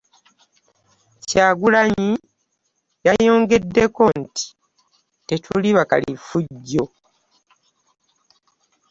[1.27, 2.09] Kyagulanyi
[3.05, 4.45] yayongeddeko nti,
[5.27, 6.85] ‘’Tetuli bakaliffujjo.”